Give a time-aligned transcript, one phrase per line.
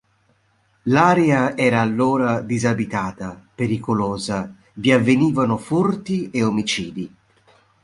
[0.85, 7.15] L'area era allora disabitata, pericolosa, vi avvenivano furti e omicidi.